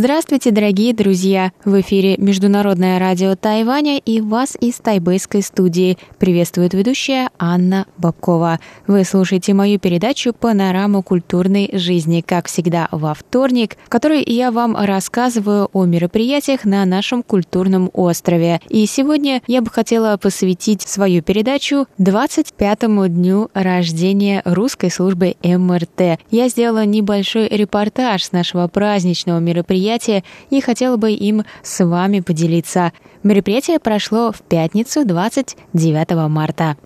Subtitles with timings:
[0.00, 1.52] Здравствуйте, дорогие друзья!
[1.62, 5.98] В эфире Международное радио Тайваня и вас из тайбэйской студии.
[6.18, 8.60] Приветствует ведущая Анна Бабкова.
[8.86, 14.74] Вы слушаете мою передачу «Панорама культурной жизни», как всегда, во вторник, в которой я вам
[14.74, 18.62] рассказываю о мероприятиях на нашем культурном острове.
[18.70, 26.18] И сегодня я бы хотела посвятить свою передачу 25-му дню рождения русской службы МРТ.
[26.30, 32.20] Я сделала небольшой репортаж с нашего праздничного мероприятия мероприятие и хотела бы им с вами
[32.20, 32.92] поделиться.
[33.22, 36.76] Мероприятие прошло в пятницу 29 марта.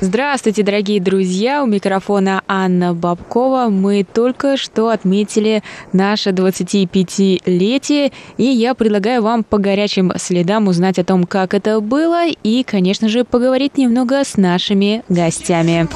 [0.00, 1.64] Здравствуйте, дорогие друзья!
[1.64, 3.68] У микрофона Анна Бабкова.
[3.68, 11.04] Мы только что отметили наше 25-летие, и я предлагаю вам по горячим следам узнать о
[11.04, 15.88] том, как это было, и, конечно же, поговорить немного с нашими гостями.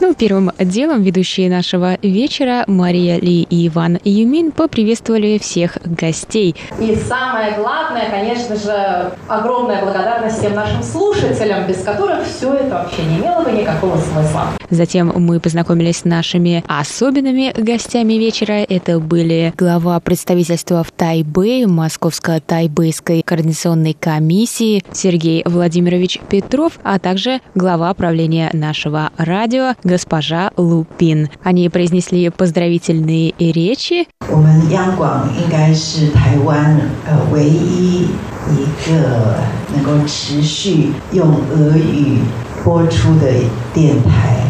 [0.00, 6.54] Ну, первым делом ведущие нашего вечера Мария Ли и Иван Юмин поприветствовали всех гостей.
[6.78, 13.02] И самое главное, конечно же, огромная благодарность всем нашим слушателям, без которых все это вообще
[13.02, 14.50] не имело бы никакого смысла.
[14.70, 18.64] Затем мы познакомились с нашими особенными гостями вечера.
[18.68, 27.93] Это были глава представительства в Тайбэе Московско-Тайбэйской координационной комиссии Сергей Владимирович Петров, а также глава
[27.93, 31.29] правления нашего радио госпожа Лупин.
[31.43, 34.07] Они произнесли поздравительные речи.
[34.29, 38.07] 我们央广应该是台湾呃唯一
[38.49, 39.35] 一个
[39.73, 42.19] 能够持续用俄语
[42.63, 43.27] 播出的
[43.73, 44.41] 电台。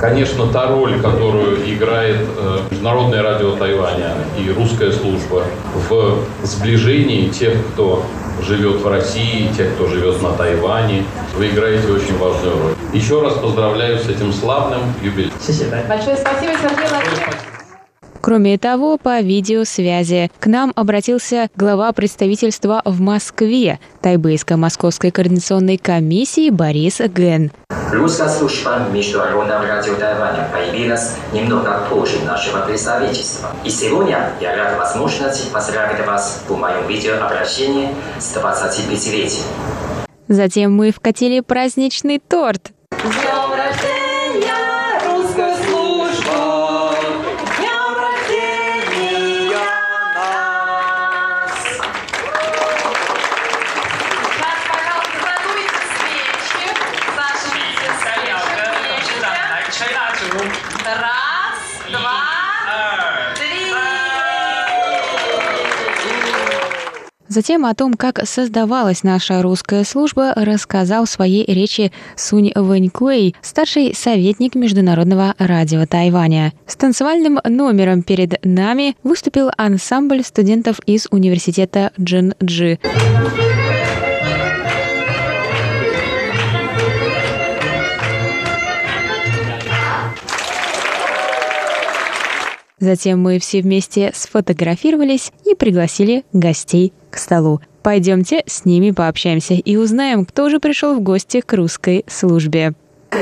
[0.00, 5.44] Конечно, та роль, которую играет э, Международное радио Тайваня и русская служба
[5.88, 8.04] в сближении тех, кто
[8.43, 12.73] живет в России, тех, кто живет на Тайване, вы играете очень важную роль.
[12.93, 15.31] Еще раз поздравляю с этим славным юбилеем.
[15.87, 17.50] Большое спасибо, Сергей Владимирович.
[18.21, 26.99] Кроме того, по видеосвязи к нам обратился глава представительства в Москве Тайбэйско-Московской координационной комиссии Борис
[26.99, 27.51] Ген.
[27.91, 33.49] Русская служба Международного радио Тайваня появилась немного позже нашего представительства.
[33.65, 37.89] И сегодня я рад возможности поздравить вас в моем видеообращении
[38.19, 39.43] с 25-летием.
[40.27, 42.71] Затем мы вкатили праздничный торт.
[42.91, 43.50] С
[61.91, 63.51] два, три.
[67.27, 73.93] Затем о том, как создавалась наша русская служба, рассказал в своей речи Сунь Вэнькуэй, старший
[73.95, 76.51] советник Международного радио Тайваня.
[76.67, 82.79] С танцевальным номером перед нами выступил ансамбль студентов из университета Джин-Джи.
[92.81, 97.61] Затем мы все вместе сфотографировались и пригласили гостей к столу.
[97.83, 102.73] Пойдемте с ними пообщаемся и узнаем, кто же пришел в гости к русской службе.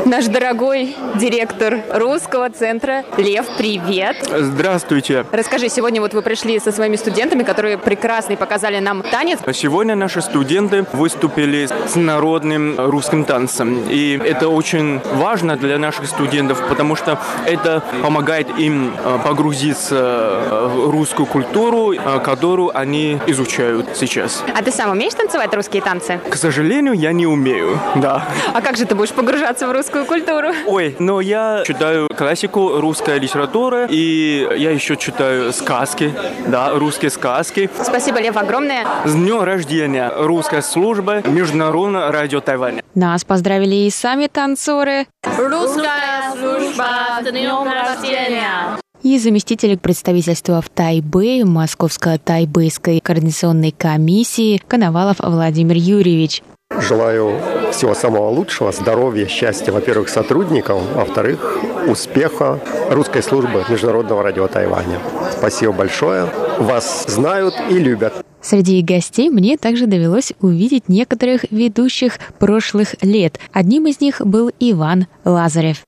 [0.05, 4.17] Наш дорогой директор русского центра Лев, привет!
[4.31, 5.25] Здравствуйте.
[5.31, 9.39] Расскажи, сегодня вот вы пришли со своими студентами, которые прекрасно показали нам танец.
[9.51, 13.89] Сегодня наши студенты выступили с народным русским танцем.
[13.89, 20.67] И это очень важно для наших студентов, потому что это помогает им э, погрузиться э,
[20.67, 24.43] в русскую культуру, которую они изучают сейчас.
[24.55, 26.19] А ты сам умеешь танцевать русские танцы?
[26.29, 28.23] К сожалению, я не умею, да.
[28.53, 30.49] А как же ты будешь погружаться в русскую культуру?
[30.67, 36.13] Ой, но я читаю классику, русская литература, и я еще читаю сказки,
[36.47, 37.69] да, русские сказки.
[37.81, 38.85] Спасибо, Лев, огромное.
[39.05, 42.83] С днем рождения русская служба Международного радио Тайваня.
[42.95, 45.07] Нас поздравили и сами танцоры.
[45.37, 48.79] Русская служба с днем рождения!
[49.03, 56.43] и заместитель представительства в Тайбэе Московско-Тайбэйской координационной комиссии Коновалов Владимир Юрьевич.
[56.81, 57.35] Желаю
[57.71, 62.59] всего самого лучшего, здоровья, счастья, во-первых, сотрудникам, а во-вторых, успеха
[62.89, 64.99] русской службы Международного радио Тайваня.
[65.31, 66.27] Спасибо большое.
[66.57, 68.13] Вас знают и любят.
[68.41, 73.39] Среди гостей мне также довелось увидеть некоторых ведущих прошлых лет.
[73.51, 75.83] Одним из них был Иван Лазарев.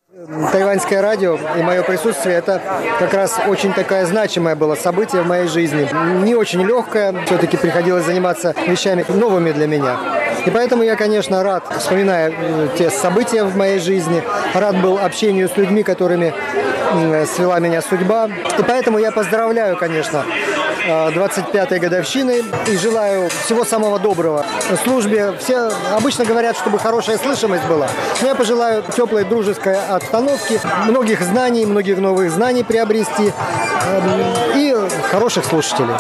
[0.52, 2.62] Тайваньское радио и мое присутствие– это
[3.00, 5.90] как раз очень такое значимое было событие в моей жизни.
[6.24, 9.98] Не очень легкое, все-таки приходилось заниматься вещами новыми для меня.
[10.46, 14.24] И поэтому я, конечно, рад, вспоминая э, те события в моей жизни,
[14.54, 16.34] рад был общению с людьми, которыми
[17.26, 18.28] свела меня судьба.
[18.58, 20.24] И поэтому я поздравляю, конечно,
[20.88, 25.34] 25-й э, годовщины и желаю всего самого доброго в службе.
[25.40, 27.90] Все обычно говорят, чтобы хорошая слышимость была.
[28.22, 33.32] Но я пожелаю теплой дружеской обстановки, многих знаний, многих новых знаний приобрести
[33.88, 34.22] эм,
[34.56, 34.76] и
[35.10, 35.96] хороших слушателей.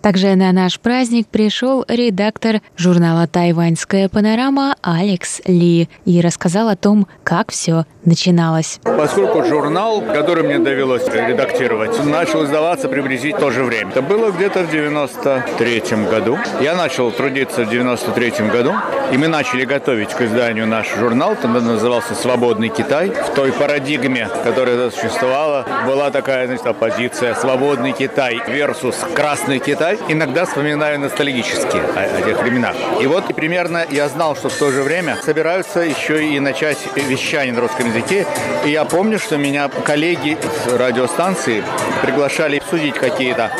[0.00, 7.08] Также на наш праздник пришел редактор журнала «Тайваньская панорама» Алекс Ли и рассказал о том,
[7.24, 8.78] как все начиналось.
[8.84, 13.90] Поскольку журнал, который мне довелось редактировать, начал издаваться приблизительно в то же время.
[13.90, 16.38] Это было где-то в 93 году.
[16.60, 18.74] Я начал трудиться в 93 году,
[19.10, 21.36] и мы начали готовить к изданию наш журнал.
[21.40, 23.10] Тогда назывался «Свободный Китай».
[23.10, 29.87] В той парадигме, которая существовала, была такая значит, оппозиция «Свободный Китай versus Красный Китай».
[30.08, 32.74] Иногда вспоминаю ностальгически о, о тех временах.
[33.00, 37.52] И вот примерно я знал, что в то же время собираются еще и начать вещание
[37.52, 38.26] на русском языке языке.
[38.64, 41.62] И я помню, что меня коллеги с радиостанции
[42.02, 43.50] приглашали обсудить какие-то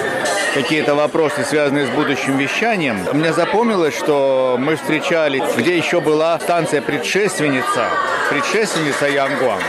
[0.55, 2.99] какие-то вопросы, связанные с будущим вещанием.
[3.13, 7.85] Мне запомнилось, что мы встречались, где еще была станция предшественница,
[8.31, 9.61] предшественница Янгуан.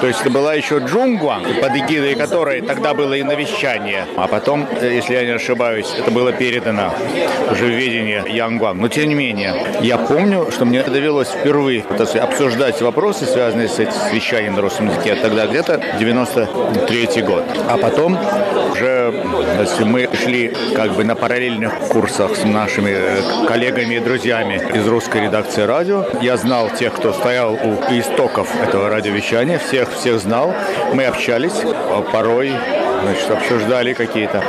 [0.00, 4.06] То есть это была еще Джунгуан, под эгидой которой тогда было иновещание.
[4.16, 6.94] А потом, э, если я не ошибаюсь, это было передано
[7.50, 8.78] уже в ведение Янгуан.
[8.78, 13.78] Но тем не менее, я помню, что мне довелось впервые сказать, обсуждать вопросы, связанные с
[13.78, 15.14] этим вещанием на русском языке.
[15.16, 17.44] Тогда где-то 93 год.
[17.68, 18.18] А потом
[18.72, 19.14] уже
[19.60, 24.86] если мы шли как бы на параллельных курсах с нашими э, коллегами и друзьями из
[24.86, 26.04] русской редакции радио.
[26.20, 30.54] Я знал тех, кто стоял у истоков этого радиовещания, всех всех, всех знал.
[30.92, 32.52] Мы общались, а порой
[33.02, 34.42] значит, обсуждали какие-то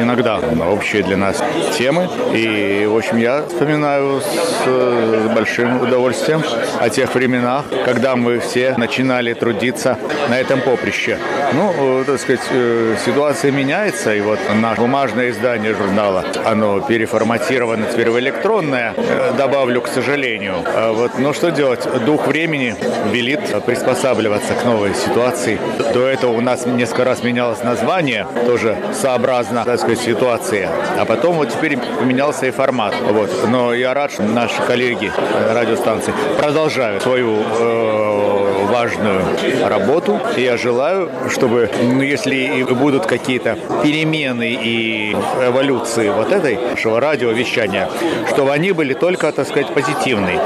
[0.00, 0.38] иногда
[0.70, 1.42] общие для нас
[1.76, 2.08] темы.
[2.34, 6.42] И, в общем, я вспоминаю с, с большим удовольствием
[6.80, 9.98] о тех временах, когда мы все начинали трудиться
[10.28, 11.18] на этом поприще.
[11.54, 18.10] Ну, так сказать, э, ситуация меняется, и вот наше бумажное издание журнала, оно переформатировано теперь
[18.10, 20.56] в электронное, э, добавлю, к сожалению.
[20.64, 21.86] А вот, но что делать?
[22.04, 22.74] Дух времени
[23.10, 25.58] велит приспосабливаться к новой ситуации.
[25.92, 30.68] До этого у нас несколько раз менялось название, тоже сообразно, так сказать, ситуации.
[30.98, 32.94] А потом вот теперь поменялся и формат.
[33.00, 33.30] Вот.
[33.48, 35.12] Но я рад, что наши коллеги
[35.52, 39.22] радиостанции продолжают свою э, важную
[39.66, 40.20] работу.
[40.36, 47.00] И я желаю, чтобы, ну, если и будут какие-то перемены и эволюции вот этой нашего
[47.00, 47.88] радиовещания,
[48.28, 50.40] чтобы они были только, так сказать, позитивные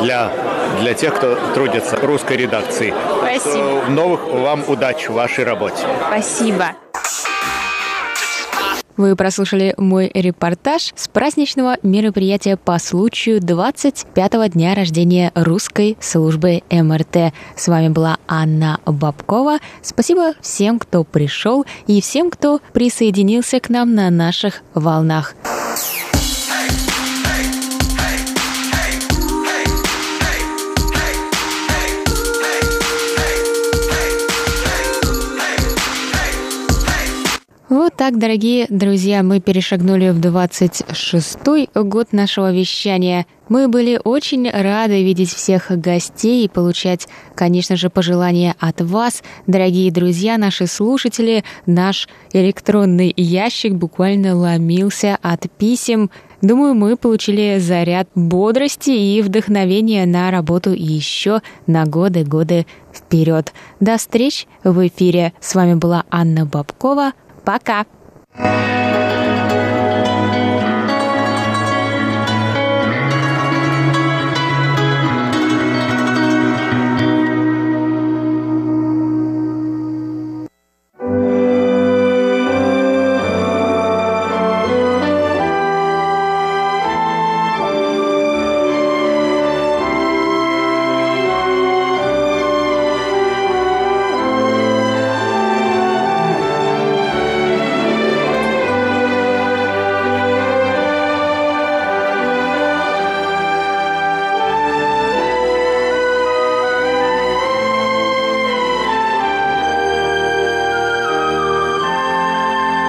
[0.00, 0.30] для,
[0.82, 2.92] для тех, кто трудится в русской редакции.
[3.18, 3.84] Спасибо.
[3.88, 5.86] Новых вам удач в вашей работе.
[6.08, 6.72] Спасибо.
[8.96, 17.32] Вы прослушали мой репортаж с праздничного мероприятия по случаю 25-го дня рождения русской службы МРТ.
[17.56, 19.58] С вами была Анна Бабкова.
[19.82, 25.36] Спасибо всем, кто пришел и всем, кто присоединился к нам на наших волнах.
[38.02, 43.26] Вот так, дорогие друзья, мы перешагнули в 26-й год нашего вещания.
[43.48, 47.06] Мы были очень рады видеть всех гостей и получать,
[47.36, 51.44] конечно же, пожелания от вас, дорогие друзья, наши слушатели.
[51.64, 56.10] Наш электронный ящик буквально ломился от писем.
[56.40, 63.52] Думаю, мы получили заряд бодрости и вдохновения на работу еще на годы-годы вперед.
[63.78, 65.34] До встреч в эфире.
[65.40, 67.12] С вами была Анна Бабкова.
[67.44, 67.86] Пока!